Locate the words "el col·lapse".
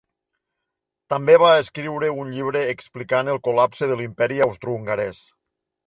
3.37-3.93